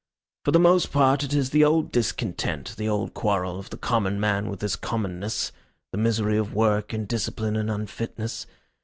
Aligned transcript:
For 0.43 0.49
the 0.49 0.59
most 0.59 0.91
part 0.91 1.21
it 1.23 1.31
is 1.31 1.51
the 1.51 1.63
old 1.63 1.91
discontent, 1.91 2.73
the 2.75 2.89
old 2.89 3.13
quarrel 3.13 3.59
of 3.59 3.69
the 3.69 3.77
common 3.77 4.19
man 4.19 4.49
with 4.49 4.61
his 4.61 4.75
commonness 4.75 5.51
the 5.91 5.97
misery 5.99 6.39
of 6.39 6.55
work 6.55 6.91
and 6.91 7.07
discipline 7.07 7.55
and 7.55 7.69
unfitness. 7.69 8.47